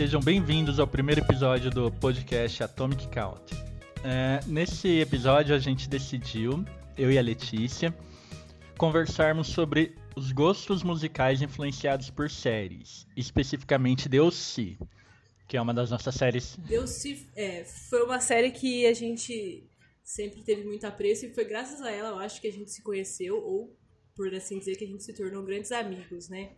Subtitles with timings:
[0.00, 3.52] sejam bem-vindos ao primeiro episódio do podcast Atomic Count.
[4.02, 6.64] É, nesse episódio a gente decidiu,
[6.96, 7.94] eu e a Letícia,
[8.78, 14.56] conversarmos sobre os gostos musicais influenciados por séries, especificamente Deus
[15.46, 16.56] que é uma das nossas séries.
[16.66, 17.04] Deus
[17.36, 19.68] é, foi uma série que a gente
[20.02, 22.80] sempre teve muito apreço e foi graças a ela, eu acho, que a gente se
[22.80, 23.76] conheceu, ou
[24.16, 26.52] por assim dizer, que a gente se tornou grandes amigos, né?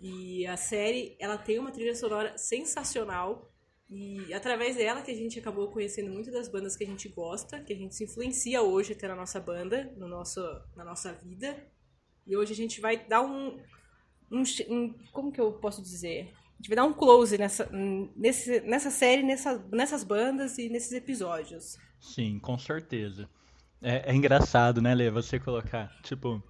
[0.00, 3.50] E a série, ela tem uma trilha sonora sensacional.
[3.88, 7.60] E através dela que a gente acabou conhecendo muito das bandas que a gente gosta,
[7.60, 10.40] que a gente se influencia hoje até na nossa banda, no nosso,
[10.74, 11.56] na nossa vida.
[12.26, 13.60] E hoje a gente vai dar um,
[14.30, 16.32] um, um como que eu posso dizer?
[16.54, 17.68] A gente vai dar um close nessa,
[18.16, 21.76] nesse, nessa série, nessa, nessas bandas e nesses episódios.
[22.00, 23.28] Sim, com certeza.
[23.82, 26.42] É, é engraçado, né, Lê, você colocar, tipo,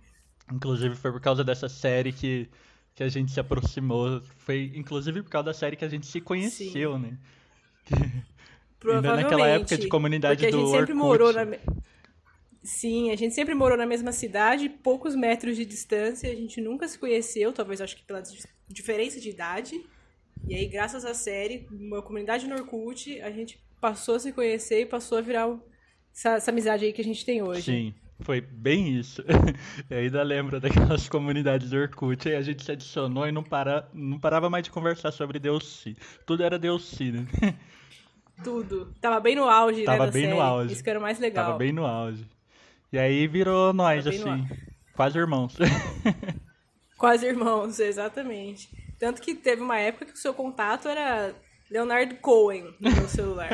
[0.52, 2.48] inclusive foi por causa dessa série que
[2.94, 4.22] que a gente se aproximou.
[4.38, 7.00] Foi inclusive por causa da série que a gente se conheceu, Sim.
[7.00, 7.18] né?
[8.86, 11.08] Ainda naquela época de comunidade porque do a gente sempre Orkut.
[11.08, 11.46] morou na
[12.62, 16.88] Sim, a gente sempre morou na mesma cidade, poucos metros de distância, a gente nunca
[16.88, 18.22] se conheceu, talvez acho que pela
[18.66, 19.84] diferença de idade.
[20.48, 24.80] E aí, graças à série, uma comunidade no Orkut, a gente passou a se conhecer
[24.80, 25.54] e passou a virar
[26.14, 27.62] essa, essa amizade aí que a gente tem hoje.
[27.62, 27.94] Sim.
[28.20, 29.22] Foi bem isso.
[29.90, 33.88] Eu ainda lembro daquelas comunidades do Orkut, aí a gente se adicionou e não, para,
[33.92, 35.84] não parava mais de conversar sobre Deus
[36.24, 37.26] Tudo era Deus né?
[38.42, 38.92] Tudo.
[39.00, 40.34] Tava bem no auge, Tava né, bem série.
[40.34, 40.72] no auge.
[40.72, 41.46] Isso que era o mais legal.
[41.46, 42.26] Tava bem no auge.
[42.92, 44.46] E aí virou nós, assim,
[44.94, 45.56] quase irmãos.
[46.98, 48.68] quase irmãos, exatamente.
[48.98, 51.34] Tanto que teve uma época que o seu contato era
[51.70, 53.48] Leonardo Cohen no meu celular.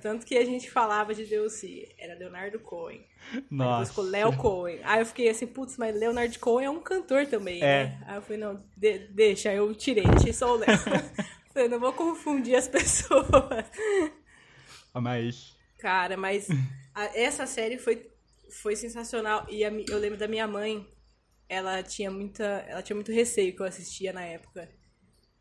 [0.00, 1.60] Tanto que a gente falava de Deus
[1.98, 3.04] era Leonardo Cohen.
[3.50, 3.90] Nossa.
[3.90, 4.80] Ficou Léo Cohen.
[4.84, 7.84] Aí eu fiquei assim, putz, mas Leonardo Cohen é um cantor também, é.
[7.84, 8.02] né?
[8.06, 10.68] Aí eu falei, não, de, deixa, eu tirei, deixei só o Léo.
[11.52, 13.26] falei, não vou confundir as pessoas.
[14.94, 15.56] Ah, mas.
[15.78, 16.48] Cara, mas
[16.94, 18.10] a, essa série foi,
[18.62, 19.46] foi sensacional.
[19.48, 20.86] E a, eu lembro da minha mãe,
[21.48, 22.44] ela tinha muita.
[22.68, 24.68] Ela tinha muito receio que eu assistia na época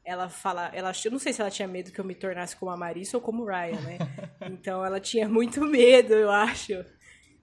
[0.07, 2.71] ela fala, ela, eu não sei se ela tinha medo que eu me tornasse como
[2.71, 3.97] a Marissa ou como o Ryan, né?
[4.49, 6.85] Então ela tinha muito medo, eu acho.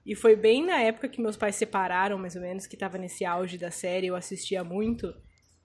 [0.07, 3.23] E foi bem na época que meus pais separaram, mais ou menos, que tava nesse
[3.23, 5.15] auge da série, eu assistia muito.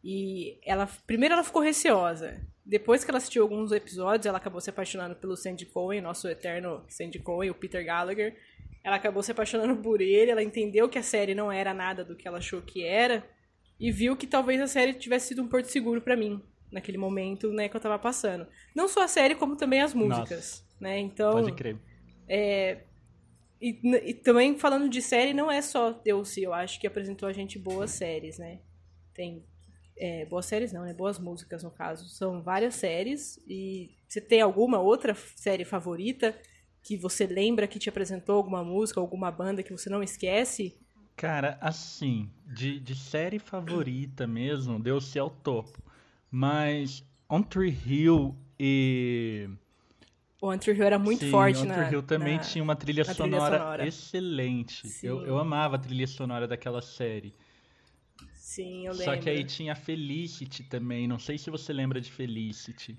[0.03, 2.37] E ela, primeiro ela ficou receosa.
[2.65, 6.83] Depois que ela assistiu alguns episódios, ela acabou se apaixonando pelo Sandy Cohen, nosso eterno
[6.89, 8.35] Sandy Cohen, o Peter Gallagher.
[8.83, 12.17] Ela acabou se apaixonando por ele, ela entendeu que a série não era nada do
[12.17, 13.25] que ela achou que era
[13.79, 17.51] e viu que talvez a série tivesse sido um porto seguro para mim naquele momento,
[17.51, 18.47] né, que eu tava passando.
[18.75, 20.63] Não só a série, como também as músicas, Nossa.
[20.79, 20.99] né?
[20.99, 21.77] Então, pode crer.
[22.27, 22.83] É,
[23.61, 27.33] e, e, também falando de série, não é só Deus, eu acho que apresentou a
[27.33, 28.59] gente boas séries, né?
[29.13, 29.43] Tem
[29.97, 30.93] é, boas séries não, né?
[30.93, 32.07] Boas músicas, no caso.
[32.09, 33.37] São várias séries.
[33.47, 36.39] E você tem alguma outra série favorita
[36.81, 40.77] que você lembra que te apresentou alguma música, alguma banda que você não esquece?
[41.17, 45.83] Cara, assim, de, de série favorita mesmo, Deus é o topo.
[46.31, 49.49] Mas On Tree Hill e.
[50.41, 51.73] O On Tree Hill era muito Sim, forte, né?
[51.73, 55.05] On Tree Hill também na, tinha uma trilha sonora, trilha sonora, excelente.
[55.05, 57.33] Eu, eu amava a trilha sonora daquela série.
[58.33, 59.05] Sim, eu lembro.
[59.05, 61.07] Só que aí tinha Felicity também.
[61.07, 62.97] Não sei se você lembra de Felicity.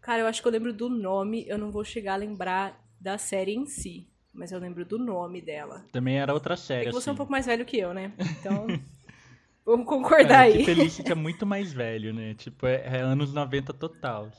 [0.00, 1.44] Cara, eu acho que eu lembro do nome.
[1.46, 4.08] Eu não vou chegar a lembrar da série em si.
[4.32, 5.84] Mas eu lembro do nome dela.
[5.92, 6.82] Também era outra série.
[6.82, 7.10] É que você assim.
[7.10, 7.16] é um assim.
[7.18, 8.12] pouco mais velho que eu, né?
[8.18, 8.66] Então.
[9.64, 10.64] Vamos concordar é, aí.
[10.64, 12.34] Felicity é muito mais velho, né?
[12.34, 14.30] Tipo, é, é, anos 90 total.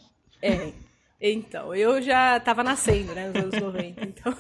[0.42, 0.72] É.
[1.20, 4.06] Então, eu já tava nascendo, né, nos anos 90.
[4.06, 4.34] Então,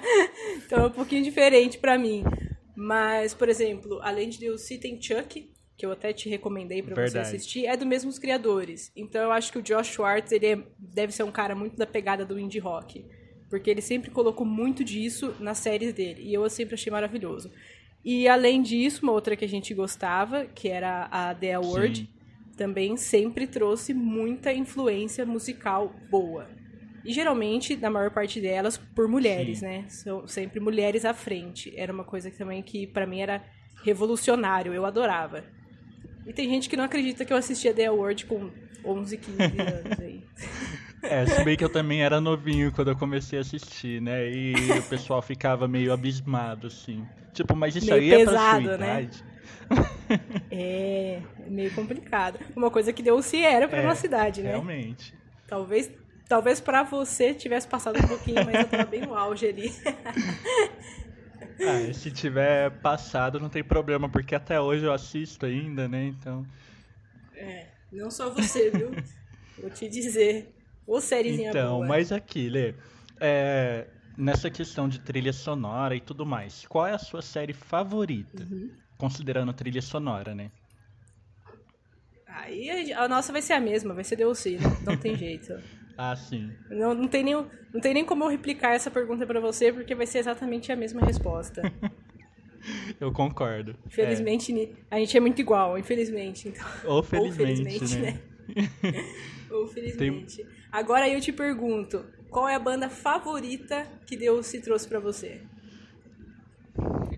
[0.56, 2.24] então é um pouquinho diferente para mim.
[2.74, 7.18] Mas, por exemplo, além de DLC, tem Chuck, que eu até te recomendei para você
[7.18, 8.90] assistir, é dos mesmos criadores.
[8.96, 11.86] Então eu acho que o Josh Schwartz, ele é, deve ser um cara muito da
[11.86, 13.04] pegada do indie rock.
[13.50, 16.22] Porque ele sempre colocou muito disso nas séries dele.
[16.22, 17.50] E eu sempre achei maravilhoso.
[18.04, 22.08] E além disso, uma outra que a gente gostava, que era a The Award,
[22.56, 26.48] também sempre trouxe muita influência musical boa.
[27.04, 29.66] E geralmente, na maior parte delas, por mulheres, Sim.
[29.66, 29.84] né?
[29.88, 31.72] São sempre mulheres à frente.
[31.76, 33.42] Era uma coisa que também que para mim era
[33.84, 35.44] revolucionário, eu adorava.
[36.26, 38.50] E tem gente que não acredita que eu assistia The Award com
[38.84, 40.22] 11, 15 anos aí.
[41.02, 44.30] É, se bem que eu também era novinho quando eu comecei a assistir, né?
[44.30, 47.04] E o pessoal ficava meio abismado, assim.
[47.32, 49.02] Tipo, mas isso meio aí pesado, é pra sua né?
[49.02, 49.24] idade?
[50.50, 52.38] É, meio complicado.
[52.54, 54.50] Uma coisa que deu se era pra é, nossa cidade, né?
[54.50, 55.14] Realmente.
[55.46, 55.90] Talvez,
[56.28, 59.72] talvez pra você tivesse passado um pouquinho, mas eu tava bem no auge ali.
[61.60, 66.04] Ah, se tiver passado não tem problema, porque até hoje eu assisto ainda, né?
[66.04, 66.44] Então.
[67.34, 68.90] É, não só você, viu?
[69.58, 70.52] Vou te dizer.
[70.86, 71.86] Ô sériezinha então, boa.
[71.86, 72.74] mas aqui, Lê,
[73.20, 73.86] é,
[74.16, 78.42] nessa questão de trilha sonora e tudo mais, qual é a sua série favorita?
[78.50, 78.70] Uhum.
[78.98, 80.50] Considerando trilha sonora, né?
[82.26, 85.52] Aí a nossa vai ser a mesma, vai ser DLC, não, não tem jeito.
[85.96, 86.50] Ah, sim.
[86.70, 89.94] Não, não, tem nem, não tem nem como eu replicar essa pergunta pra você, porque
[89.94, 91.62] vai ser exatamente a mesma resposta.
[93.00, 93.76] Eu concordo.
[93.86, 94.52] Infelizmente,
[94.90, 96.48] a gente é muito igual, infelizmente.
[96.48, 96.64] Então.
[96.84, 98.20] Ou felizmente, Ou felizmente, né?
[99.50, 100.46] Ou felizmente.
[100.72, 105.40] Agora eu te pergunto, qual é a banda favorita que Deus se trouxe pra você?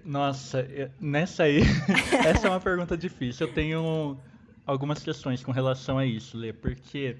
[0.05, 0.67] Nossa,
[1.01, 1.61] nessa aí,
[2.23, 3.47] essa é uma pergunta difícil.
[3.47, 4.19] Eu tenho
[4.67, 7.17] algumas questões com relação a isso, Lê, porque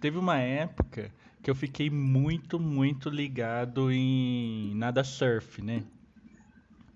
[0.00, 5.84] teve uma época que eu fiquei muito, muito ligado em nada surf, né?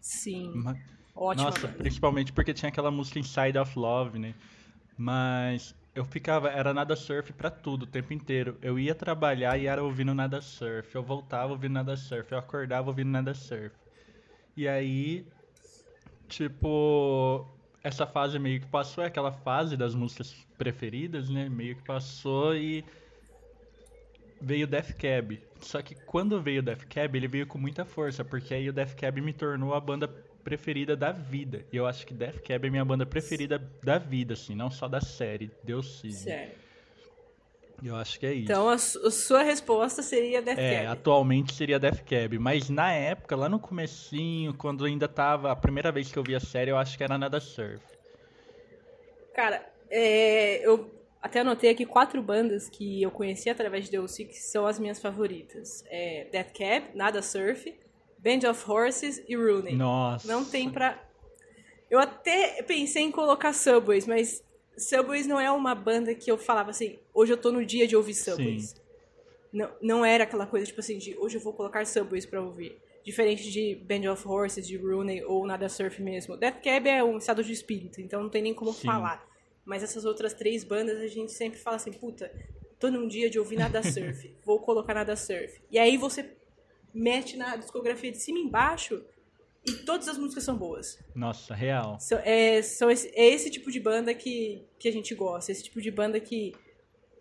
[0.00, 0.76] Sim, Ma-
[1.14, 1.79] ótima Nossa, banda.
[1.79, 4.34] principalmente porque tinha aquela música Inside of Love, né?
[4.96, 8.56] Mas eu ficava, era nada surf pra tudo o tempo inteiro.
[8.62, 10.95] Eu ia trabalhar e era ouvindo nada surf.
[10.95, 12.31] Eu voltava ouvindo nada surf.
[12.31, 13.75] Eu acordava ouvindo nada surf.
[14.56, 15.27] E aí,
[16.29, 17.45] tipo,
[17.83, 21.49] essa fase meio que passou, é aquela fase das músicas preferidas, né?
[21.49, 22.85] Meio que passou e
[24.41, 25.43] veio o Death Cab.
[25.59, 28.73] Só que quando veio o Death Cab, ele veio com muita força, porque aí o
[28.73, 30.06] Death Cab me tornou a banda
[30.49, 31.62] preferida da vida.
[31.71, 34.89] E eu acho que Death Cab é minha banda preferida da vida, assim, não só
[34.89, 35.50] da série.
[35.62, 36.11] Deus sim.
[36.11, 36.56] Certo.
[37.85, 38.45] Eu acho que é isso.
[38.50, 40.87] Então a, su- a sua resposta seria Death É, Cab.
[40.93, 45.93] atualmente seria Death Cab, mas na época, lá no comecinho, quando ainda tava a primeira
[45.93, 47.81] vez que eu vi a série, eu acho que era Nada Surf.
[49.35, 50.91] Cara, é, eu
[51.23, 54.99] até anotei aqui quatro bandas que eu conheci através de DLC que são as minhas
[55.01, 55.85] favoritas.
[55.89, 57.73] É Death Cab, Nada Surf,
[58.19, 59.76] Band of Horses e Rooney.
[59.76, 60.26] Nossa.
[60.26, 61.03] Não tem pra...
[61.91, 64.44] Eu até pensei em colocar Subways, mas
[64.76, 67.97] Subways não é uma banda que eu falava assim, hoje eu tô no dia de
[67.97, 68.75] ouvir Subways.
[69.53, 72.79] Não, não era aquela coisa, tipo assim, de hoje eu vou colocar Subways pra ouvir.
[73.03, 76.37] Diferente de Band of Horses, de Rooney ou Nada Surf mesmo.
[76.37, 78.87] Death Cab é um estado de espírito, então não tem nem como Sim.
[78.87, 79.26] falar.
[79.65, 82.31] Mas essas outras três bandas a gente sempre fala assim, puta,
[82.79, 85.61] tô num dia de ouvir Nada Surf, vou colocar Nada Surf.
[85.70, 86.31] E aí você
[86.94, 89.02] mete na discografia de cima e embaixo
[89.67, 90.99] e todas as músicas são boas.
[91.14, 91.99] Nossa, real.
[92.00, 95.62] São- é, são esse, é esse tipo de banda que, que a gente gosta, esse
[95.64, 96.55] tipo de banda que,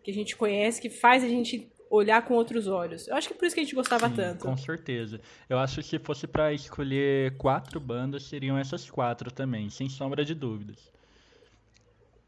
[0.03, 3.07] que a gente conhece, que faz a gente olhar com outros olhos.
[3.07, 4.45] Eu acho que é por isso que a gente gostava Sim, tanto.
[4.45, 5.19] com certeza.
[5.49, 10.23] Eu acho que se fosse pra escolher quatro bandas, seriam essas quatro também, sem sombra
[10.25, 10.91] de dúvidas.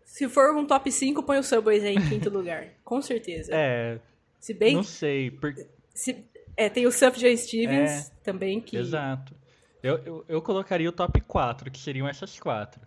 [0.03, 2.69] Se for um top 5, põe o Subways aí em quinto lugar.
[2.83, 3.51] Com certeza.
[3.53, 3.99] É,
[4.39, 4.75] Se bem.
[4.75, 5.53] não sei, por...
[5.93, 6.25] se-
[6.65, 7.35] é, tem o Surf J.
[7.37, 8.77] Stevens É, também, que.
[8.77, 9.35] exato.
[9.81, 12.81] Eu, eu, eu colocaria o top 4, que seriam essas quatro.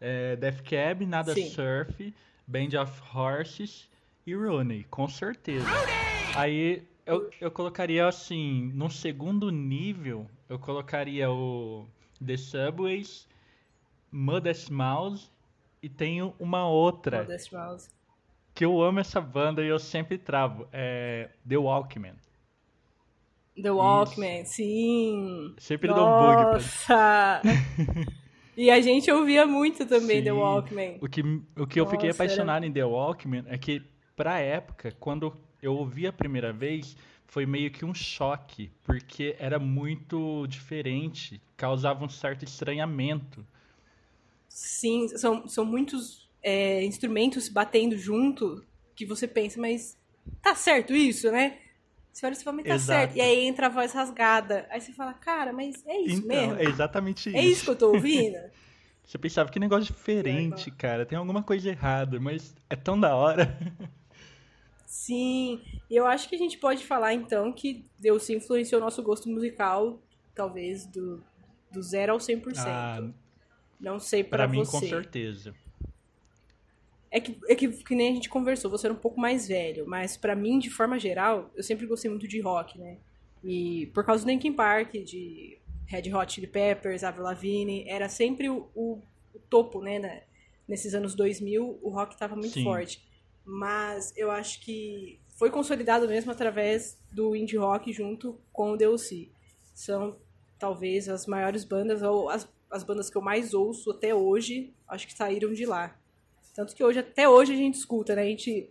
[0.00, 1.48] É, Death Cab, Nada Sim.
[1.50, 2.14] Surf,
[2.46, 3.88] Band of Horses
[4.26, 5.82] e Rooney, com certeza.
[6.36, 11.86] Aí eu, eu colocaria assim, num segundo nível, eu colocaria o
[12.24, 13.28] The Subways,
[14.12, 15.28] Modest Mouse
[15.82, 17.88] e tenho uma outra Modest Mouse.
[18.54, 22.14] que eu amo essa banda e eu sempre travo, é The Walkman.
[23.60, 25.54] The Walkman, sim.
[25.58, 27.42] Sempre dou um bug Nossa!
[28.56, 30.36] e a gente ouvia muito também The Sim.
[30.36, 30.98] Walkman.
[31.00, 31.22] O que,
[31.56, 33.82] o que eu fiquei Nossa, era- apaixonado em The Walkman é que,
[34.16, 36.96] pra época, quando eu ouvi a primeira vez,
[37.26, 43.46] foi meio que um choque, porque era muito diferente, causava um certo estranhamento.
[44.48, 49.98] Sim, são, são muitos é, instrumentos batendo junto que você pensa, mas
[50.42, 51.58] tá certo isso, né?
[52.14, 52.86] Você olha e você fala, mas tá Exato.
[52.86, 53.16] certo.
[53.16, 54.66] E aí entra a voz rasgada.
[54.70, 56.56] Aí você fala, cara, mas é isso então, mesmo?
[56.56, 57.36] é exatamente isso.
[57.36, 58.38] É isso que eu tô ouvindo?
[59.04, 63.58] Você pensava que negócio diferente, cara, tem alguma coisa errada, mas é tão da hora.
[64.86, 70.00] Sim, eu acho que a gente pode falar então que Deus influenciou nosso gosto musical,
[70.34, 71.22] talvez do,
[71.72, 72.54] do 0 ao 100%.
[72.58, 73.00] Ah,
[73.80, 74.70] Não sei pra pra mim, você.
[74.70, 75.54] com certeza.
[77.16, 79.86] É que, é que, que nem a gente conversou, você era um pouco mais velho,
[79.86, 82.98] mas pra mim, de forma geral, eu sempre gostei muito de rock, né?
[83.44, 88.48] E por causa do Linkin Park, de Red Hot Chili Peppers, Avril Lavigne, era sempre
[88.50, 89.00] o, o-
[89.32, 90.00] o topo, né?
[90.00, 90.20] na-
[90.66, 92.64] nesses anos 2000, o rock tava muito Sim.
[92.64, 93.00] forte.
[93.44, 99.28] Mas eu acho que foi consolidado mesmo através do indie rock junto com o DLC.
[99.74, 100.16] São
[100.58, 105.06] talvez as maiores bandas, ou as, as bandas que eu mais ouço até hoje, acho
[105.06, 105.96] que saíram de lá.
[106.54, 108.22] Tanto que hoje, até hoje, a gente escuta, né?
[108.22, 108.70] A gente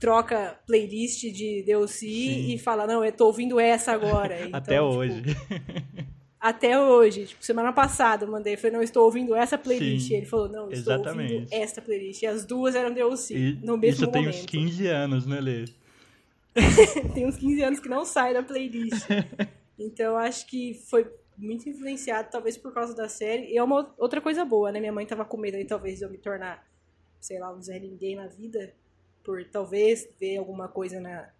[0.00, 4.36] troca playlist de DLC e fala, não, eu tô ouvindo essa agora.
[4.42, 5.22] Então, Até tipo, hoje.
[6.40, 7.26] até hoje.
[7.26, 10.08] Tipo, semana passada eu mandei, falei, não, estou ouvindo essa playlist.
[10.08, 11.34] Sim, e ele falou, não, estou exatamente.
[11.34, 12.22] ouvindo esta playlist.
[12.22, 14.40] E as duas eram DLC, E no mesmo isso tem momento.
[14.40, 15.64] uns 15 anos, né, Lê?
[17.14, 19.06] tem uns 15 anos que não sai da playlist.
[19.78, 21.08] então acho que foi
[21.38, 23.52] muito influenciado, talvez por causa da série.
[23.52, 24.80] E é uma outra coisa boa, né?
[24.80, 26.66] Minha mãe tava com medo aí, talvez, de eu me tornar,
[27.22, 28.74] sei lá, um Zé Ninguém na vida.
[29.24, 31.30] Por talvez ver alguma coisa na,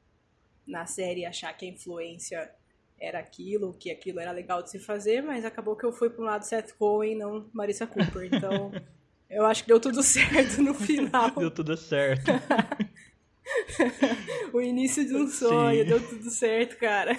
[0.67, 2.51] na série e achar que a influência
[2.99, 6.23] era aquilo, que aquilo era legal de se fazer, mas acabou que eu fui para
[6.23, 8.33] um lado Seth Cohen, não Marissa Cooper.
[8.33, 8.71] Então,
[9.29, 11.33] eu acho que deu tudo certo no final.
[11.33, 12.31] Deu tudo certo.
[14.55, 15.89] o início de um sonho, Sim.
[15.89, 17.17] deu tudo certo, cara.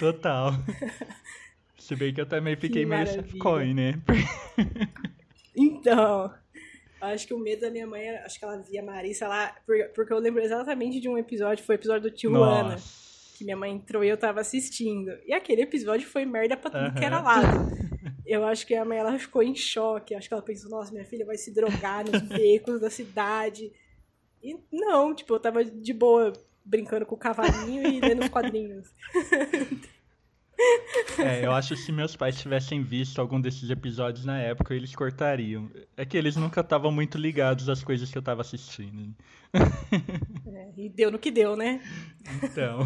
[0.00, 0.50] Total.
[1.78, 3.06] Se bem que eu também fiquei meio.
[3.06, 3.94] Seth Cohen, né?
[5.54, 6.34] Então,
[7.00, 9.54] acho que o medo da minha mãe era, acho que ela via a Marissa lá,
[9.66, 13.36] por- porque eu lembro exatamente de um episódio, foi o episódio do tio Ana, Nossa.
[13.38, 15.10] que minha mãe entrou e eu tava assistindo.
[15.26, 17.70] E aquele episódio foi merda pra tudo que era lado.
[18.26, 21.04] Eu acho que a mãe ela ficou em choque, acho que ela pensou, nossa, minha
[21.04, 23.72] filha vai se drogar nos becos da cidade.
[24.40, 26.32] E não, tipo, eu tava de boa
[26.64, 28.86] brincando com o cavalinho e lendo os quadrinhos.
[31.18, 34.94] É, eu acho que se meus pais tivessem visto algum desses episódios na época, eles
[34.94, 35.70] cortariam.
[35.96, 39.14] É que eles nunca estavam muito ligados às coisas que eu tava assistindo.
[40.52, 41.80] É, e deu no que deu, né?
[42.42, 42.80] Então,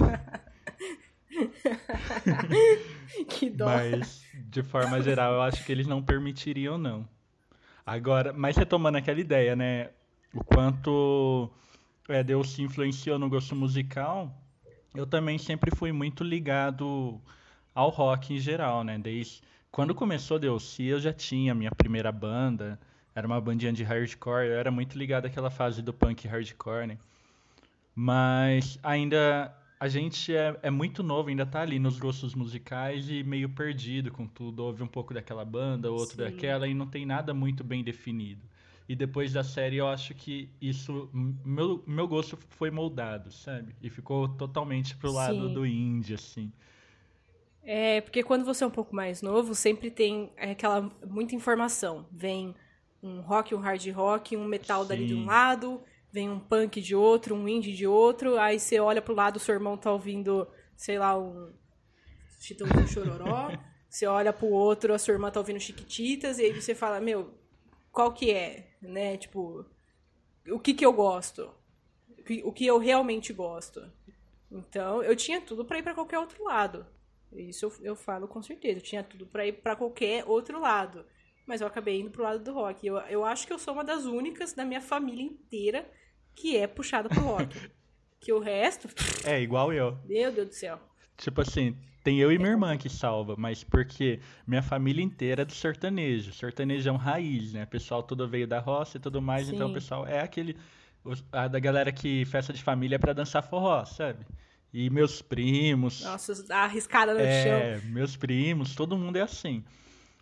[3.28, 3.66] Que dó.
[3.66, 7.08] mas de forma geral, eu acho que eles não permitiriam, não.
[7.84, 9.90] Agora, mas retomando aquela ideia, né?
[10.32, 11.50] O quanto
[12.08, 14.34] é, Deus se influenciou no gosto musical,
[14.94, 17.20] eu também sempre fui muito ligado
[17.74, 18.98] ao rock em geral, né?
[18.98, 22.78] Desde quando começou Deus eu já tinha a minha primeira banda,
[23.14, 26.98] era uma bandinha de hardcore, eu era muito ligado àquela fase do punk hardcore, né?
[27.94, 33.22] Mas ainda a gente é, é muito novo, ainda tá ali nos gostos musicais e
[33.22, 34.60] meio perdido com tudo.
[34.64, 36.22] Ouve um pouco daquela banda, outro Sim.
[36.22, 38.42] daquela e não tem nada muito bem definido.
[38.88, 43.74] E depois da série eu acho que isso, meu, meu gosto foi moldado, sabe?
[43.82, 45.54] E ficou totalmente pro lado Sim.
[45.54, 46.52] do indie, assim.
[47.64, 52.06] É, porque quando você é um pouco mais novo, sempre tem aquela muita informação.
[52.12, 52.54] Vem
[53.02, 55.26] um rock, um hard rock, um metal dali de um Sim.
[55.26, 59.38] lado, vem um punk de outro, um indie de outro, aí você olha pro lado,
[59.38, 61.52] seu irmão tá ouvindo, sei lá, um
[62.40, 63.50] Chitãozinho Chororó,
[63.88, 67.32] você olha pro outro, a sua irmã tá ouvindo Chiquititas, e aí você fala, meu,
[67.90, 69.16] qual que é, né?
[69.16, 69.64] Tipo,
[70.50, 71.50] o que que eu gosto?
[72.18, 73.90] O que- O que eu realmente gosto?
[74.50, 76.86] Então, eu tinha tudo pra ir pra qualquer outro lado.
[77.38, 78.78] Isso eu, eu falo com certeza.
[78.78, 81.04] Eu tinha tudo pra ir pra qualquer outro lado.
[81.46, 82.86] Mas eu acabei indo pro lado do rock.
[82.86, 85.86] Eu, eu acho que eu sou uma das únicas da minha família inteira
[86.34, 87.70] que é puxada pro rock.
[88.20, 88.88] que o resto,
[89.24, 89.98] É, igual eu.
[90.06, 90.80] meu Deus do céu.
[91.18, 95.44] Tipo assim, tem eu e minha irmã que salva, mas porque minha família inteira é
[95.44, 96.32] do sertanejo.
[96.32, 97.64] Sertanejão raiz, né?
[97.64, 99.74] O pessoal todo veio da roça e tudo mais, então o Sim.
[99.74, 100.56] pessoal é aquele.
[101.30, 104.24] A da galera que festa de família é pra dançar forró, sabe?
[104.74, 106.02] E meus primos.
[106.02, 107.26] Nossa, arriscada no chão.
[107.28, 109.62] É, meus primos, todo mundo é assim.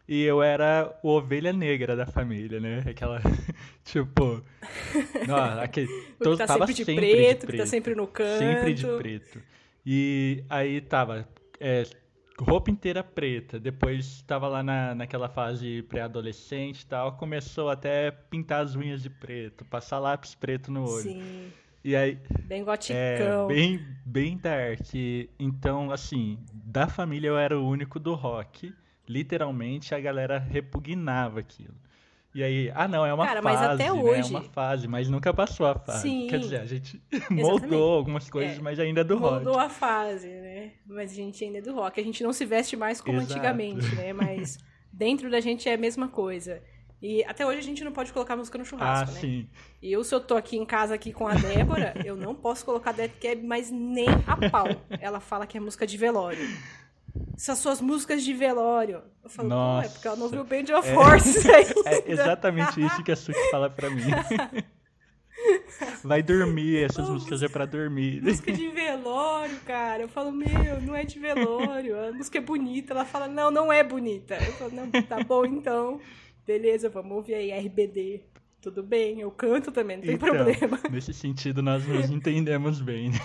[0.07, 2.85] E eu era o ovelha negra da família, né?
[2.87, 3.19] Aquela,
[3.83, 4.45] tipo,
[5.27, 5.89] não, aquele,
[6.23, 8.39] todo, que tá tava sempre de sempre preto, de que tá sempre no canto.
[8.41, 9.43] Sempre de preto.
[9.87, 11.27] E aí tava
[11.59, 11.85] é,
[12.39, 13.59] roupa inteira preta.
[13.59, 17.17] Depois tava lá na, naquela fase pré-adolescente e tal.
[17.17, 21.05] Começou até pintar as unhas de preto, passar lápis preto no olho.
[21.05, 21.53] Sim,
[21.85, 23.47] E aí, bem é, goticão.
[23.49, 24.81] bem, bem dark.
[25.39, 28.73] Então, assim, da família eu era o único do rock.
[29.09, 31.75] Literalmente a galera repugnava aquilo.
[32.35, 33.99] E aí, ah não, é uma Cara, fase, mas até né?
[33.99, 36.03] É hoje- uma fase, mas nunca passou a fase.
[36.09, 36.29] Sim.
[36.31, 36.99] Quer dizer, a gente
[37.31, 39.45] moldou algumas coisas, É, mas ainda é do rock.
[39.45, 40.71] Moldou a fase, né?
[40.87, 42.01] Mas a gente ainda é do rock.
[42.01, 43.33] A gente não se veste mais como Exato.
[43.35, 44.15] antigamente, né?
[44.15, 44.59] Mas
[44.91, 46.63] dentro da gente é a mesma coisa.
[47.03, 49.21] E até hoje a gente não pode colocar música no Ah, churrasco, né?
[49.21, 49.49] sim.
[49.83, 52.65] E eu, se eu tô aqui em casa aqui com a Débora, eu não posso
[52.65, 54.69] colocar Death Cab, mas nem a pau.
[55.01, 56.39] Ela fala que é música de velório.
[57.37, 59.03] Essas suas músicas de velório.
[59.23, 59.89] Eu falo, é Nossa.
[59.91, 61.91] porque ela não viu Band of Horses ainda.
[61.91, 64.03] É exatamente isso que a Suki fala pra mim.
[66.05, 68.23] Vai dormir, essas músicas é pra dormir.
[68.23, 70.03] música de velório, cara.
[70.03, 71.99] Eu falo, meu, não é de velório.
[72.09, 72.93] A música é bonita.
[72.95, 74.35] Ela fala, não, não é bonita.
[74.37, 76.01] Eu falo, não, tá bom então.
[76.47, 78.21] Beleza, vamos ouvir aí RBD.
[78.61, 80.79] Tudo bem, eu canto também, não tem Então, problema.
[80.91, 83.19] Nesse sentido, nós nos entendemos bem, né?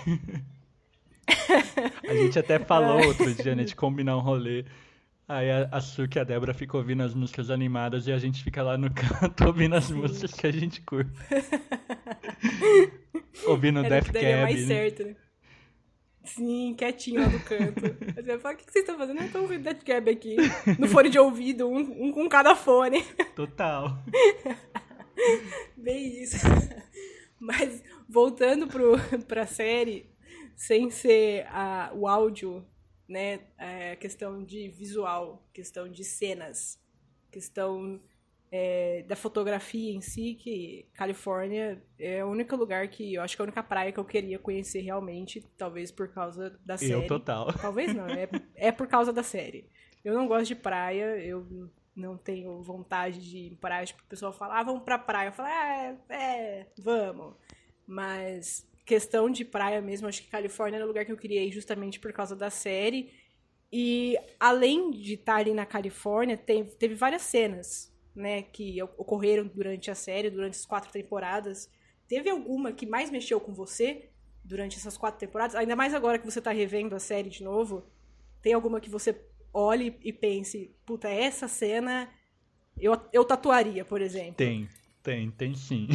[2.08, 4.66] A gente até falou outro dia, né, de combinar um rolê.
[5.28, 8.42] Aí a, a Suki e a Débora ficam ouvindo as músicas animadas e a gente
[8.42, 11.12] fica lá no canto ouvindo as músicas que a gente curte.
[13.46, 14.42] ouvindo Era o Death Cab.
[14.44, 14.68] mais né?
[14.68, 15.16] certo, né?
[16.28, 17.82] Sim, quietinho lá no canto.
[18.16, 19.20] Você fala, o que vocês estão fazendo?
[19.20, 20.36] Eu estou ouvindo Dead Gab aqui,
[20.78, 23.04] no fone de ouvido, um, um com cada fone.
[23.36, 23.98] Total.
[25.76, 26.38] Bem isso.
[27.40, 30.10] Mas, voltando pro, pra série,
[30.56, 32.66] sem ser a, o áudio,
[33.08, 36.80] né, a questão de visual, questão de cenas,
[37.32, 38.02] questão
[38.52, 43.42] é, da fotografia em si, que Califórnia é o único lugar que eu acho que
[43.42, 46.94] é a única praia que eu queria conhecer realmente, talvez por causa da série.
[46.94, 47.52] Eu total.
[47.60, 49.70] Talvez não, é, é por causa da série.
[50.04, 53.86] Eu não gosto de praia, eu não tenho vontade de ir praia.
[53.86, 55.28] Tipo, o pessoal fala, ah, vamos pra praia.
[55.28, 57.36] Eu falo, ah, é, é, vamos.
[57.86, 61.52] Mas questão de praia mesmo, acho que Califórnia era o lugar que eu queria ir
[61.52, 63.12] justamente por causa da série.
[63.70, 69.92] E além de estar ali na Califórnia, tem, teve várias cenas né, que ocorreram durante
[69.92, 71.70] a série, durante as quatro temporadas.
[72.08, 74.10] Teve alguma que mais mexeu com você
[74.44, 75.56] durante essas quatro temporadas?
[75.56, 77.86] Ainda mais agora que você está revendo a série de novo.
[78.42, 82.10] Tem alguma que você olhe e pense, puta, essa cena
[82.80, 84.36] eu, eu tatuaria, por exemplo?
[84.36, 84.68] Tem,
[85.04, 85.88] tem, tem sim.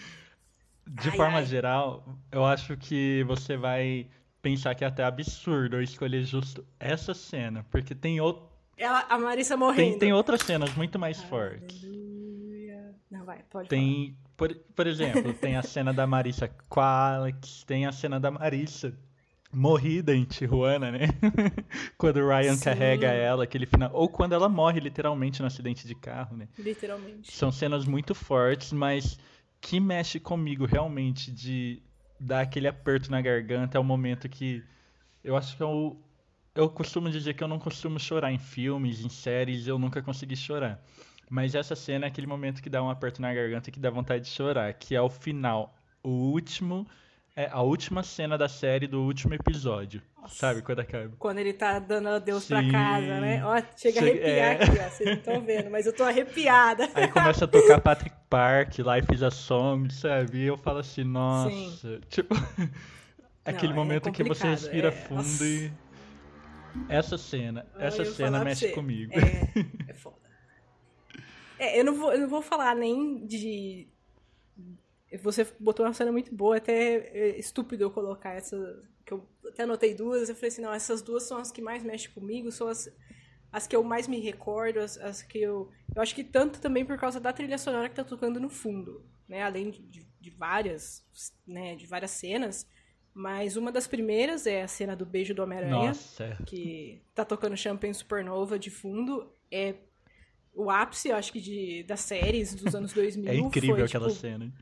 [0.86, 1.46] de ai, forma ai.
[1.46, 4.08] geral, eu acho que você vai
[4.42, 8.49] pensar que é até absurdo eu escolher justo essa cena, porque tem outro
[8.80, 9.90] ela, a Marissa morrendo.
[9.90, 11.84] Tem, tem outras cenas muito mais fortes.
[13.10, 14.30] Não, vai, pode tem, falar.
[14.36, 18.30] Por, por exemplo, tem a cena da Marissa com a Alex, tem a cena da
[18.30, 18.96] Marissa
[19.52, 21.08] morrida em Tijuana, né?
[21.98, 22.64] quando o Ryan Sim.
[22.64, 23.90] carrega ela, aquele final.
[23.92, 26.48] Ou quando ela morre literalmente no acidente de carro, né?
[26.58, 27.36] Literalmente.
[27.36, 29.18] São cenas muito fortes, mas
[29.60, 31.82] que mexe comigo realmente de
[32.18, 34.62] dar aquele aperto na garganta é o momento que
[35.22, 35.96] eu acho que é o,
[36.60, 40.36] eu costumo dizer que eu não costumo chorar em filmes, em séries, eu nunca consegui
[40.36, 40.78] chorar.
[41.28, 44.24] Mas essa cena é aquele momento que dá um aperto na garganta que dá vontade
[44.24, 46.86] de chorar, que é o final, o último,
[47.34, 50.02] é a última cena da série do último episódio.
[50.20, 50.34] Nossa.
[50.34, 51.14] Sabe quando acaba?
[51.18, 52.48] Quando ele tá dando adeus Sim.
[52.48, 53.42] pra casa, né?
[53.42, 54.52] Ó, chega, chega a arrepiar é...
[54.52, 54.90] aqui, ó.
[54.90, 56.90] Vocês não estão vendo, mas eu tô arrepiada.
[56.94, 60.38] Aí começa a tocar Patrick Park, Life is a Song, sabe?
[60.38, 61.50] E eu falo assim, nossa.
[61.50, 62.00] Sim.
[62.10, 62.34] Tipo,
[63.46, 64.90] aquele não, é momento é que você respira é...
[64.90, 65.72] fundo e
[66.88, 69.12] essa cena, essa cena mexe comigo.
[69.12, 70.16] É, é foda.
[71.58, 73.88] É, eu não vou, eu não vou falar nem de.
[75.22, 78.82] Você botou uma cena muito boa, até é estúpido eu colocar essa.
[79.04, 81.82] Que eu até anotei duas, eu falei assim, não, essas duas são as que mais
[81.82, 82.88] mexem comigo, são as,
[83.52, 85.70] as que eu mais me recordo, as, as que eu.
[85.94, 89.04] Eu acho que tanto também por causa da trilha sonora que tá tocando no fundo.
[89.28, 89.42] Né?
[89.42, 91.04] Além de, de, de várias,
[91.46, 92.66] né, de várias cenas
[93.12, 95.92] mas uma das primeiras é a cena do beijo do Homem-Aranha.
[96.46, 99.32] Que tá tocando Champagne Supernova de fundo.
[99.50, 99.74] É
[100.54, 103.30] o ápice, eu acho que, de, das séries dos anos 2000.
[103.30, 104.52] é incrível foi, aquela tipo, cena.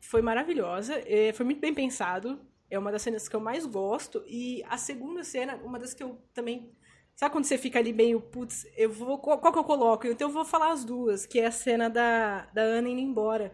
[0.00, 1.02] Foi maravilhosa.
[1.06, 2.40] É, foi muito bem pensado.
[2.70, 4.22] É uma das cenas que eu mais gosto.
[4.26, 6.70] E a segunda cena, uma das que eu também.
[7.16, 9.18] Sabe quando você fica ali meio, putz, eu vou.
[9.18, 10.06] Qual que eu coloco?
[10.06, 13.52] Então eu vou falar as duas, que é a cena da, da Ana indo embora.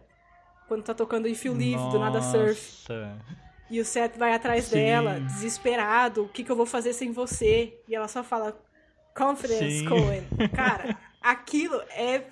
[0.67, 2.85] Quando tá tocando If You Live, do Nada Surf.
[3.69, 4.75] E o Seth vai atrás Sim.
[4.75, 6.23] dela, desesperado.
[6.23, 7.77] O que, que eu vou fazer sem você?
[7.87, 8.57] E ela só fala,
[9.15, 9.85] confidence, Sim.
[9.85, 10.23] Cohen.
[10.55, 12.23] Cara, aquilo é,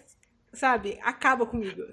[0.53, 1.83] sabe, acaba comigo.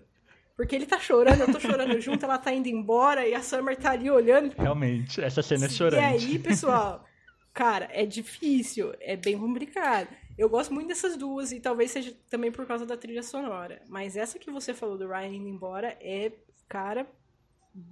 [0.57, 3.77] Porque ele tá chorando, eu tô chorando junto, ela tá indo embora e a Summer
[3.77, 4.55] tá ali olhando.
[4.57, 6.25] Realmente, essa cena é chorante.
[6.25, 7.05] E aí, pessoal,
[7.53, 10.09] cara, é difícil, é bem complicado.
[10.37, 13.83] Eu gosto muito dessas duas e talvez seja também por causa da trilha sonora.
[13.89, 16.33] Mas essa que você falou do Ryan indo embora é,
[16.69, 17.07] cara.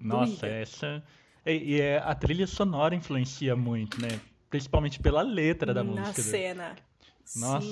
[0.01, 1.03] Nossa, essa
[1.45, 4.21] e, e é, a trilha sonora influencia muito, né?
[4.49, 6.23] Principalmente pela letra da Na música.
[6.23, 6.77] Na cena.
[7.37, 7.67] Nossa,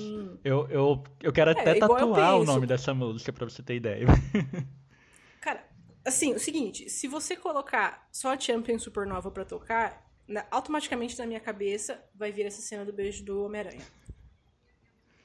[0.45, 4.07] eu, eu, eu quero até é, tatuar o nome dessa música pra você ter ideia.
[5.41, 5.65] Cara,
[6.05, 11.27] assim, o seguinte, se você colocar só a Champion Supernova pra tocar, na, automaticamente na
[11.27, 13.85] minha cabeça vai vir essa cena do beijo do Homem-Aranha.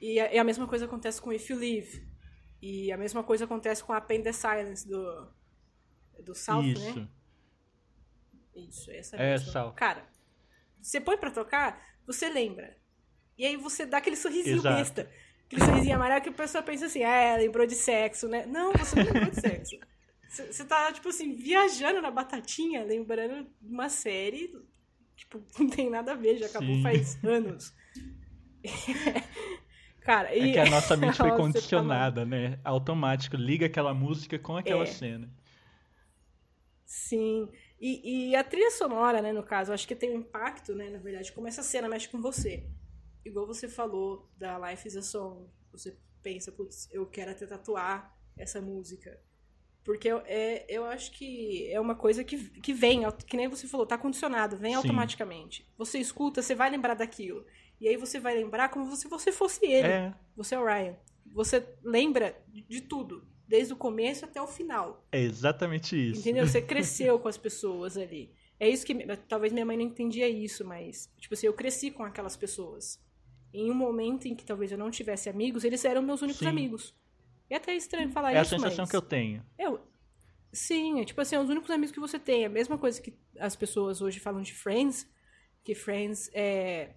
[0.00, 2.08] E a, e a, mesma coisa acontece com If You Live.
[2.60, 5.28] E a mesma coisa acontece com a Pain the Silence do,
[6.24, 6.72] do South, né?
[6.72, 7.00] Isso.
[7.00, 7.08] né?
[8.54, 9.48] Isso, essa é mesmo.
[9.48, 9.72] Essa.
[9.72, 10.04] Cara,
[10.80, 12.76] você põe pra tocar, você lembra.
[13.36, 14.76] E aí você dá aquele sorrisinho Exato.
[14.76, 15.10] besta.
[15.46, 18.46] Aquele sorrisinho amarelo que a pessoa pensa assim, é, lembrou de sexo, né?
[18.46, 19.76] Não, você não lembrou de sexo.
[20.28, 24.52] Você tá, tipo assim, viajando na batatinha, lembrando de uma série,
[25.14, 26.82] tipo, não tem nada a ver, já acabou Sim.
[26.82, 27.72] faz anos.
[30.00, 30.50] Cara, e...
[30.50, 32.58] É que a nossa mente foi condicionada, né?
[32.64, 34.86] Automático, liga aquela música com aquela é.
[34.86, 35.30] cena.
[36.84, 37.48] Sim.
[37.80, 40.98] E, e, a trilha sonora, né, no caso, acho que tem um impacto, né, na
[40.98, 42.66] verdade, como essa cena mexe com você.
[43.24, 45.48] Igual você falou da Life is a Song.
[45.72, 49.20] Você pensa, putz, eu quero até tatuar essa música.
[49.84, 53.68] Porque eu, é, eu acho que é uma coisa que, que vem, que nem você
[53.68, 54.78] falou, tá condicionado, vem Sim.
[54.78, 55.70] automaticamente.
[55.76, 57.44] Você escuta, você vai lembrar daquilo.
[57.78, 59.88] E aí você vai lembrar como se você fosse ele.
[59.88, 60.14] É.
[60.36, 60.96] Você é o Ryan.
[61.34, 65.06] Você lembra de tudo, desde o começo até o final.
[65.12, 66.20] É exatamente isso.
[66.20, 66.46] Entendeu?
[66.46, 68.32] Você cresceu com as pessoas ali.
[68.58, 68.94] É isso que.
[69.28, 71.10] Talvez minha mãe não entendia isso, mas.
[71.18, 73.02] Tipo assim, eu cresci com aquelas pessoas.
[73.52, 76.48] Em um momento em que talvez eu não tivesse amigos, eles eram meus únicos Sim.
[76.48, 76.94] amigos.
[77.48, 78.90] É até estranho falar é isso, É a sensação mas...
[78.90, 79.44] que eu tenho.
[79.58, 79.80] Eu...
[80.52, 82.44] Sim, é tipo assim, é os únicos amigos que você tem.
[82.44, 85.08] É a mesma coisa que as pessoas hoje falam de Friends,
[85.64, 86.94] que Friends é...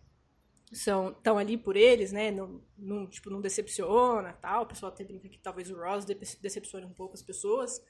[0.71, 2.31] são estão ali por eles, né?
[2.31, 4.63] Não, não, tipo, não decepciona tal.
[4.63, 7.81] O pessoal até brinca que talvez o Ross decepcione um pouco as pessoas.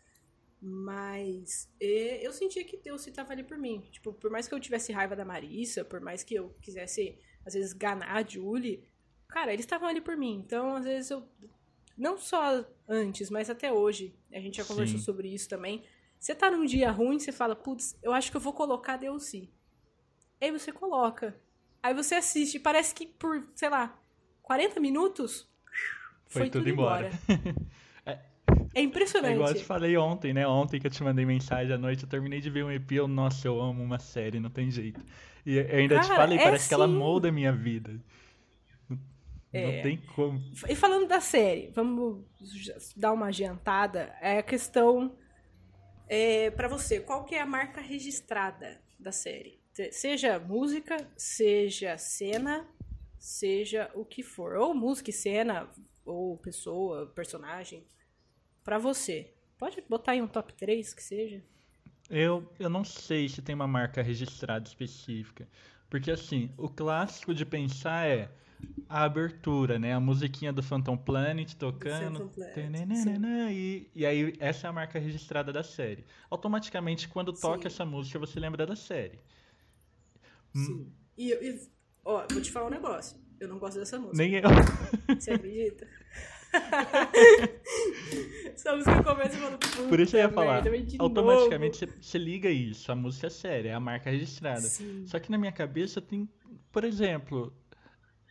[0.59, 3.81] Mas eu sentia que Deus estava ali por mim.
[3.91, 7.53] Tipo, por mais que eu tivesse raiva da Marissa, por mais que eu quisesse, às
[7.53, 8.83] vezes, ganar a Julie,
[9.27, 10.41] cara, eles estavam ali por mim.
[10.43, 11.23] Então, às vezes, eu
[11.95, 15.05] não só antes, mas até hoje, a gente já conversou Sim.
[15.05, 15.83] sobre isso também.
[16.19, 19.49] Você tá num dia ruim, você fala, putz, eu acho que eu vou colocar DLC.
[20.41, 21.39] Aí você coloca.
[21.87, 23.97] Aí você assiste, parece que por, sei lá,
[24.41, 25.47] 40 minutos
[26.27, 27.09] foi, foi tudo, tudo, embora.
[27.29, 27.55] embora.
[28.75, 29.31] é, impressionante.
[29.31, 30.45] É igual eu te falei ontem, né?
[30.45, 33.07] Ontem que eu te mandei mensagem à noite, eu terminei de ver um EP, eu,
[33.07, 34.99] nossa, eu amo uma série, não tem jeito.
[35.45, 36.67] E eu ainda Cara, te falei, é parece assim...
[36.67, 37.97] que ela molda a minha vida.
[39.53, 39.77] É.
[39.77, 40.43] Não tem como.
[40.67, 42.25] E falando da série, vamos
[42.97, 44.13] dar uma adiantada.
[44.19, 45.15] É a questão
[46.07, 49.59] é, para você, qual que é a marca registrada da série?
[49.91, 52.67] Seja música, seja cena,
[53.19, 54.55] seja o que for.
[54.55, 55.69] Ou música e cena,
[56.05, 57.85] ou pessoa, personagem.
[58.63, 59.33] para você.
[59.57, 61.43] Pode botar em um top 3 que seja?
[62.09, 65.47] Eu, eu não sei se tem uma marca registrada específica.
[65.89, 68.29] Porque assim, o clássico de pensar é
[68.89, 69.93] a abertura, né?
[69.93, 72.29] A musiquinha do Phantom Planet tocando.
[72.29, 72.87] Planet,
[73.51, 76.05] e, e aí, essa é a marca registrada da série.
[76.29, 77.67] Automaticamente, quando toca Sim.
[77.67, 79.19] essa música, você lembra da série.
[80.55, 80.65] Hum.
[80.65, 80.93] Sim.
[81.17, 81.69] E, e
[82.05, 83.17] ó, vou te falar um negócio.
[83.39, 84.17] Eu não gosto dessa música.
[84.17, 84.41] Nem eu.
[85.19, 85.87] Você acredita?
[88.53, 89.59] Essa música começa falando.
[89.89, 90.63] Por isso eu ia falar.
[90.97, 92.91] automaticamente você liga isso.
[92.91, 94.61] A música é séria, é a marca registrada.
[94.61, 95.05] Sim.
[95.05, 96.27] Só que na minha cabeça tem.
[96.71, 97.53] Por exemplo,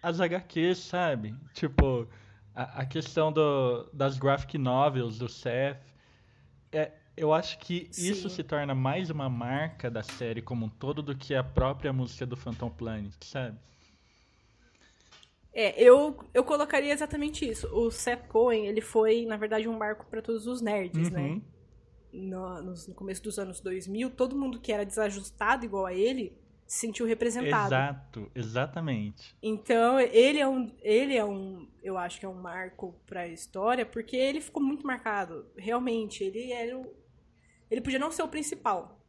[0.06, 1.34] as HQs, sabe?
[1.52, 2.06] Tipo,
[2.54, 5.82] a, a questão do, das graphic novels do Seth.
[6.70, 8.12] É, eu acho que Sim.
[8.12, 11.92] isso se torna mais uma marca da série como um todo do que a própria
[11.92, 13.58] música do Phantom Planet, sabe?
[15.52, 17.66] É, eu, eu colocaria exatamente isso.
[17.74, 21.20] O Seth Cohen, ele foi, na verdade, um marco para todos os nerds, né?
[21.20, 21.34] uhum.
[21.34, 21.42] né?
[22.12, 26.38] No, no, no, começo dos anos 2000, todo mundo que era desajustado igual a ele
[26.66, 27.66] se sentiu representado.
[27.66, 29.36] Exato, exatamente.
[29.42, 33.28] Então, ele é um, ele é um, eu acho que é um marco para a
[33.28, 35.46] história, porque ele ficou muito marcado.
[35.56, 36.94] Realmente, ele era o,
[37.70, 39.00] ele podia não ser o principal.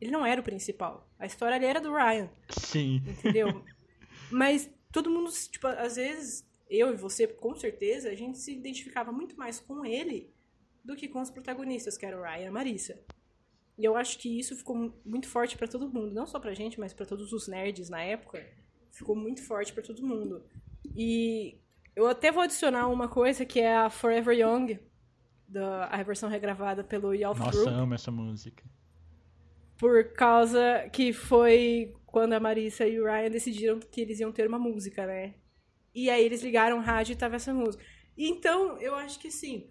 [0.00, 1.10] Ele não era o principal.
[1.18, 2.30] A história ali era do Ryan.
[2.48, 3.02] Sim.
[3.06, 3.62] Entendeu?
[4.32, 9.12] Mas todo mundo, tipo, às vezes, eu e você, com certeza, a gente se identificava
[9.12, 10.32] muito mais com ele
[10.82, 12.98] do que com os protagonistas, que era o Ryan e a Marissa.
[13.80, 16.78] E eu acho que isso ficou muito forte para todo mundo, não só pra gente,
[16.78, 18.46] mas para todos os nerds na época.
[18.92, 20.44] Ficou muito forte para todo mundo.
[20.94, 21.58] E
[21.96, 24.78] eu até vou adicionar uma coisa que é a Forever Young,
[25.48, 27.68] da, a versão regravada pelo Yelp Nossa, Group.
[27.68, 28.62] amo essa música.
[29.78, 34.46] Por causa que foi quando a Marissa e o Ryan decidiram que eles iam ter
[34.46, 35.36] uma música, né?
[35.94, 37.82] E aí eles ligaram o rádio e tava essa música.
[38.14, 39.70] Então, eu acho que sim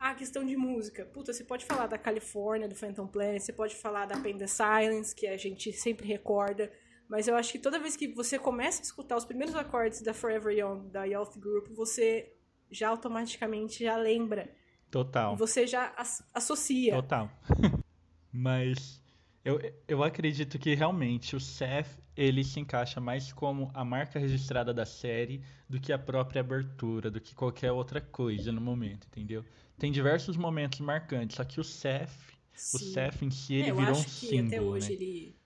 [0.00, 1.04] a questão de música.
[1.04, 4.46] Puta, você pode falar da Califórnia, do Phantom Planet, você pode falar da Pain the
[4.46, 6.72] Silence, que a gente sempre recorda.
[7.06, 10.14] Mas eu acho que toda vez que você começa a escutar os primeiros acordes da
[10.14, 12.32] Forever Young, da Youth Group, você
[12.70, 14.48] já automaticamente já lembra.
[14.90, 15.36] Total.
[15.36, 16.94] Você já as associa.
[16.94, 17.30] Total.
[18.32, 19.02] Mas
[19.44, 24.72] eu, eu acredito que realmente o Seth ele se encaixa mais como a marca registrada
[24.72, 29.44] da série do que a própria abertura, do que qualquer outra coisa no momento, entendeu?
[29.80, 32.10] tem diversos momentos marcantes, só que o Seth,
[32.52, 32.76] Sim.
[32.76, 34.94] o Seth em si, ele é, virou um símbolo, até hoje né?
[34.94, 35.36] ele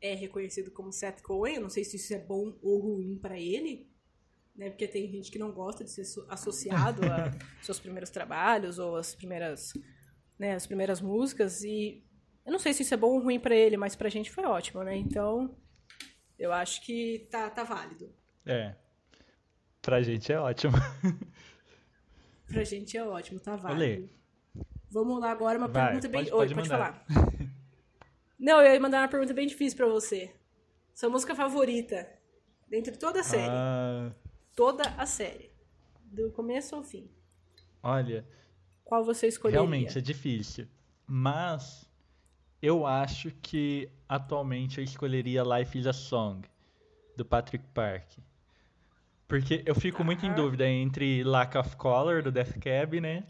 [0.00, 3.38] é reconhecido como Seth Cohen, eu não sei se isso é bom ou ruim para
[3.38, 3.86] ele,
[4.56, 4.70] né?
[4.70, 7.30] Porque tem gente que não gosta de ser associado a
[7.62, 9.74] seus primeiros trabalhos ou as primeiras,
[10.38, 12.02] né, as primeiras músicas e
[12.46, 14.44] eu não sei se isso é bom ou ruim para ele, mas pra gente foi
[14.44, 14.96] ótimo, né?
[14.96, 15.54] Então,
[16.38, 18.10] eu acho que tá, tá válido.
[18.46, 18.74] É.
[19.82, 20.74] Pra gente é ótimo.
[22.46, 24.08] Pra gente é ótimo, tá válido.
[24.88, 26.24] Vamos lá agora, uma Vai, pergunta bem.
[26.24, 27.04] Pode, Oi, pode falar.
[28.38, 30.32] Não, eu ia mandar uma pergunta bem difícil pra você.
[30.94, 32.08] Sua música favorita?
[32.68, 33.50] Dentro de toda a série.
[33.50, 34.12] Ah...
[34.54, 35.50] Toda a série.
[36.04, 37.10] Do começo ao fim.
[37.82, 38.24] Olha.
[38.84, 39.60] qual você escolheria?
[39.60, 40.68] Realmente, é difícil.
[41.06, 41.88] Mas
[42.60, 46.46] eu acho que atualmente eu escolheria Life is a Song,
[47.16, 48.18] do Patrick Park.
[49.28, 53.24] Porque eu fico muito em dúvida entre Lack of Color, do Death Cab, né?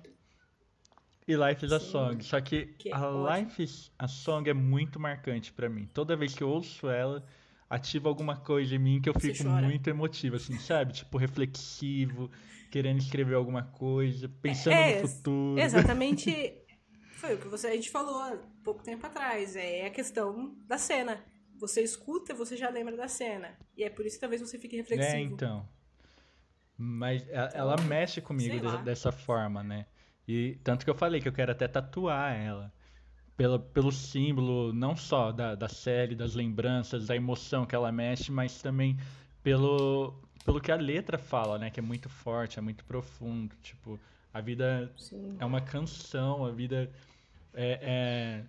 [1.26, 1.87] E Life is a Sim.
[1.87, 2.24] Song.
[2.24, 3.37] Só que, Que é a ótimo.
[3.37, 5.88] Life is a Song é muito marcante pra mim.
[5.94, 7.24] Toda vez que eu ouço ela,
[7.70, 10.92] ativa alguma coisa em mim que eu fico muito emotivo, assim, sabe?
[10.92, 12.31] Tipo, reflexivo,
[12.70, 15.61] querendo escrever alguma coisa, pensando É, no futuro.
[15.61, 16.59] Exatamente.
[17.14, 19.55] Foi o que você, a gente falou há pouco tempo atrás.
[19.55, 21.24] É a questão da cena.
[21.61, 23.57] Você escuta, você já lembra da cena.
[23.76, 25.16] E é por isso que talvez você fique reflexivo.
[25.16, 25.68] É, então.
[26.85, 28.77] Mas a- ela mexe comigo sei de- lá.
[28.83, 29.87] dessa forma, né?
[30.27, 32.73] E tanto que eu falei que eu quero até tatuar ela.
[33.37, 38.31] Pelo, pelo símbolo, não só da, da série, das lembranças, da emoção que ela mexe,
[38.31, 38.97] mas também
[39.42, 40.14] pelo,
[40.45, 41.71] pelo que a letra fala, né?
[41.71, 43.55] Que é muito forte, é muito profundo.
[43.62, 43.99] Tipo,
[44.35, 45.37] a vida Sim.
[45.38, 46.90] é uma canção, a vida
[47.55, 48.45] é, é-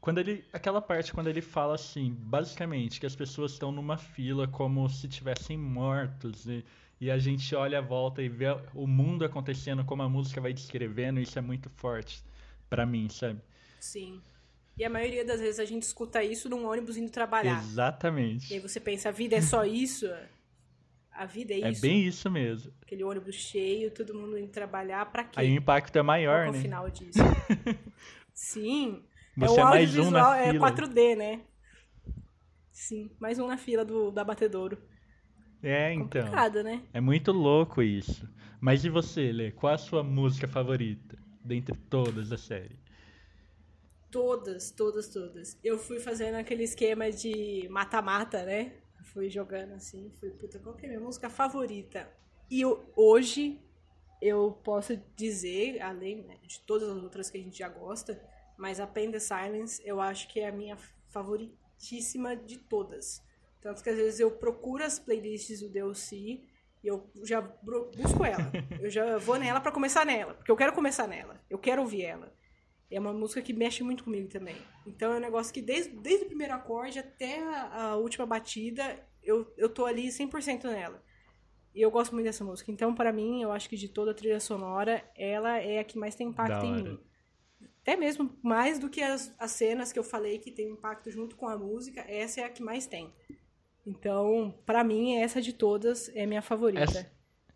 [0.00, 4.46] quando ele aquela parte quando ele fala assim, basicamente que as pessoas estão numa fila
[4.46, 6.64] como se tivessem mortos e,
[7.00, 10.52] e a gente olha à volta e vê o mundo acontecendo como a música vai
[10.52, 12.22] descrevendo, isso é muito forte
[12.68, 13.40] pra mim, sabe?
[13.80, 14.20] Sim.
[14.76, 17.64] E a maioria das vezes a gente escuta isso num ônibus indo trabalhar.
[18.46, 18.58] E aí Exatamente.
[18.60, 20.06] você pensa, a vida é só isso?
[21.10, 21.80] A vida é É isso?
[21.80, 22.72] bem isso mesmo.
[22.82, 25.40] Aquele ônibus cheio, todo mundo indo trabalhar, pra quê?
[25.40, 26.60] Aí o impacto é Qual maior, que é o né?
[26.62, 27.18] final disso?
[28.32, 29.04] Sim.
[29.36, 30.70] Você é é um mais um audiovisual, na é fila.
[30.70, 31.40] 4D, né?
[32.72, 34.78] Sim, mais um na fila do, da Batedouro.
[35.62, 36.24] É, então.
[36.24, 36.82] Complicado, né?
[36.92, 38.28] É muito louco isso.
[38.60, 39.50] Mas e você, Lê?
[39.52, 42.78] Qual a sua música favorita dentre todas da série?
[44.10, 45.58] Todas, todas, todas.
[45.62, 48.72] Eu fui fazendo aquele esquema de mata-mata, né?
[49.12, 52.10] Fui jogando assim, fui, puta, qual que é a minha música favorita?
[52.50, 53.60] E eu- hoje
[54.20, 58.20] eu posso dizer, além né, de todas as outras que a gente já gosta,
[58.56, 60.76] mas a Pain the Silence eu acho que é a minha
[61.10, 63.22] favoritíssima de todas.
[63.60, 66.40] Tanto que às vezes eu procuro as playlists do DLC
[66.82, 68.50] e eu já busco ela.
[68.80, 71.40] Eu já vou nela pra começar nela, porque eu quero começar nela.
[71.50, 72.32] Eu quero ouvir ela.
[72.88, 74.56] É uma música que mexe muito comigo também.
[74.86, 79.04] Então é um negócio que desde, desde o primeiro acorde até a, a última batida,
[79.22, 81.02] eu, eu tô ali 100% nela.
[81.74, 82.72] E eu gosto muito dessa música.
[82.72, 85.98] Então, pra mim, eu acho que de toda a trilha sonora, ela é a que
[85.98, 87.00] mais tem impacto em mim.
[87.82, 91.36] Até mesmo mais do que as, as cenas que eu falei que tem impacto junto
[91.36, 93.12] com a música, essa é a que mais tem.
[93.88, 96.82] Então, pra mim, essa de todas é minha favorita.
[96.82, 97.10] Essa-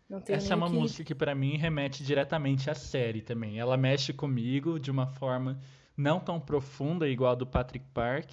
[0.09, 0.75] Não tenho Essa é uma que...
[0.75, 3.59] música que pra mim remete diretamente à série também.
[3.59, 5.59] Ela mexe comigo de uma forma
[5.95, 8.31] não tão profunda igual a do Patrick Park,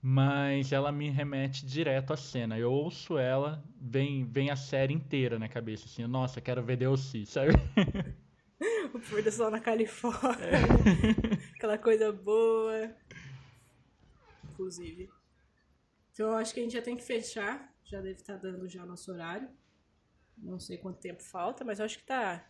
[0.00, 2.58] mas ela me remete direto à cena.
[2.58, 7.24] Eu ouço ela, vem, vem a série inteira na cabeça, assim, nossa, quero ver DLC,
[7.26, 7.52] sabe?
[8.94, 10.44] O pôr do sol na Califórnia.
[10.46, 11.50] É.
[11.56, 12.90] Aquela coisa boa.
[14.52, 15.08] Inclusive.
[16.12, 17.72] Então eu acho que a gente já tem que fechar.
[17.84, 19.48] Já deve estar dando já nosso horário.
[20.38, 22.44] Não sei quanto tempo falta, mas eu acho que tá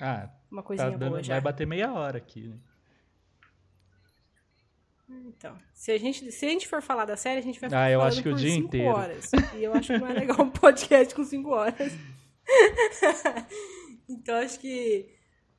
[0.00, 1.34] Ah, uma tá coisinha dando, boa já.
[1.34, 2.58] vai bater meia hora aqui, né?
[5.26, 7.70] Então, se a, gente, se a gente for falar da série, a gente vai Ah,
[7.70, 8.88] ficar eu falando acho que o dia inteiro.
[8.96, 9.30] horas.
[9.54, 11.92] E eu acho que não é legal um podcast com cinco horas.
[14.08, 15.14] então acho que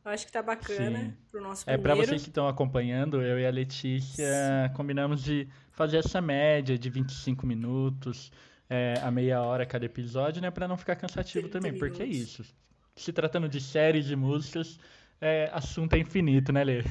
[0.06, 1.18] eu acho que tá bacana Sim.
[1.32, 2.08] pro nosso É, pra primeiro.
[2.10, 7.46] vocês que estão acompanhando, eu e a Letícia combinamos de fazer essa média de 25
[7.48, 8.32] minutos,
[8.70, 10.52] é, a meia hora cada episódio, né?
[10.52, 12.40] Pra não ficar cansativo 30 também, porque é minutos.
[12.40, 12.56] isso.
[12.96, 14.80] Se tratando de séries e músicas,
[15.22, 16.84] é, assunto é infinito, né, Lê?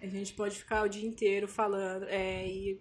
[0.00, 2.04] A gente pode ficar o dia inteiro falando.
[2.04, 2.80] É, e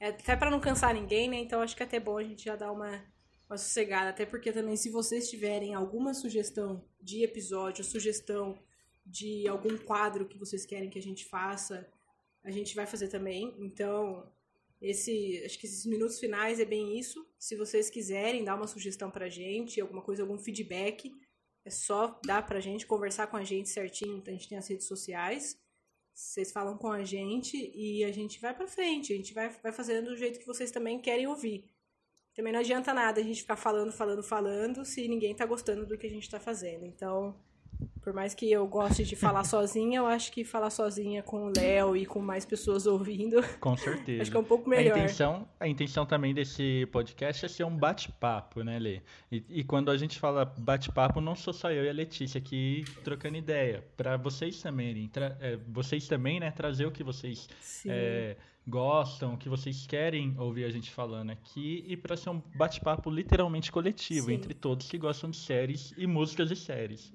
[0.00, 1.36] é até pra não cansar ninguém, né?
[1.36, 3.02] Então acho que é até bom a gente já dar uma,
[3.48, 4.10] uma sossegada.
[4.10, 8.58] Até porque também, se vocês tiverem alguma sugestão de episódio, sugestão
[9.06, 11.88] de algum quadro que vocês querem que a gente faça,
[12.42, 13.54] a gente vai fazer também.
[13.58, 14.28] Então,
[14.80, 17.26] esse, acho que esses minutos finais é bem isso.
[17.38, 21.14] Se vocês quiserem dar uma sugestão pra gente, alguma coisa, algum feedback,
[21.64, 24.22] é só dar pra gente, conversar com a gente certinho.
[24.26, 25.58] A gente tem as redes sociais.
[26.12, 29.12] Vocês falam com a gente e a gente vai pra frente.
[29.12, 31.64] A gente vai, vai fazendo do jeito que vocês também querem ouvir.
[32.34, 35.96] Também não adianta nada a gente ficar falando, falando, falando se ninguém tá gostando do
[35.96, 36.84] que a gente tá fazendo.
[36.84, 37.34] Então,
[38.06, 41.52] por mais que eu goste de falar sozinha, eu acho que falar sozinha com o
[41.56, 44.22] Léo e com mais pessoas ouvindo, Com certeza.
[44.22, 44.96] acho que é um pouco A melhor.
[44.96, 49.00] intenção, a intenção também desse podcast é ser um bate-papo, né, Lê?
[49.32, 52.84] E, e quando a gente fala bate-papo, não sou só eu e a Letícia aqui
[53.02, 53.84] trocando ideia.
[53.96, 57.48] Pra vocês também, tra- é, vocês também, né, trazer o que vocês
[57.88, 58.36] é,
[58.68, 63.10] gostam, o que vocês querem ouvir a gente falando aqui e pra ser um bate-papo
[63.10, 64.34] literalmente coletivo Sim.
[64.34, 67.12] entre todos que gostam de séries e músicas e séries.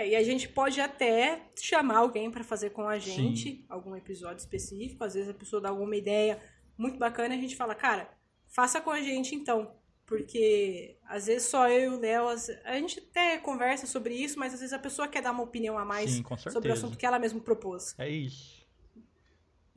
[0.00, 3.64] É, e a gente pode até chamar alguém para fazer com a gente Sim.
[3.68, 5.04] algum episódio específico.
[5.04, 6.40] Às vezes a pessoa dá alguma ideia
[6.76, 8.08] muito bacana e a gente fala, cara,
[8.46, 9.74] faça com a gente então.
[10.06, 12.28] Porque às vezes só eu e o Léo,
[12.64, 15.76] a gente até conversa sobre isso, mas às vezes a pessoa quer dar uma opinião
[15.78, 17.94] a mais Sim, sobre o assunto que ela mesma propôs.
[17.98, 18.66] É isso.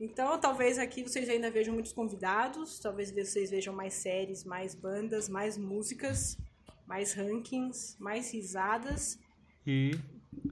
[0.00, 5.28] Então, talvez aqui vocês ainda vejam muitos convidados, talvez vocês vejam mais séries, mais bandas,
[5.28, 6.38] mais músicas,
[6.86, 9.18] mais rankings, mais risadas.
[9.66, 9.92] E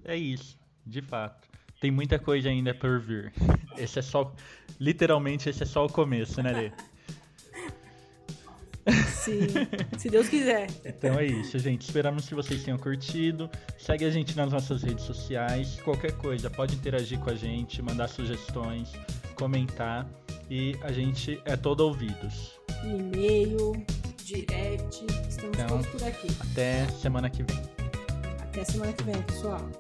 [0.05, 1.49] é isso, de fato.
[1.81, 3.33] Tem muita coisa ainda por vir.
[3.77, 4.33] Esse é só.
[4.79, 6.73] Literalmente, esse é só o começo, né, Lê?
[9.07, 9.47] Sim,
[9.97, 10.69] se Deus quiser.
[10.85, 11.83] Então é isso, gente.
[11.83, 13.49] Esperamos que vocês tenham curtido.
[13.79, 15.81] Segue a gente nas nossas redes sociais.
[15.83, 18.93] Qualquer coisa, pode interagir com a gente, mandar sugestões,
[19.37, 20.09] comentar.
[20.51, 22.61] E a gente é todo ouvidos.
[22.85, 23.73] E-mail,
[24.25, 26.29] direct, estamos então, todos por aqui.
[26.41, 27.62] Até semana que vem.
[28.41, 29.71] Até semana que vem, pessoal.